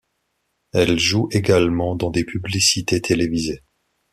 [0.73, 3.61] Elle joue également dans des publicités télévisées.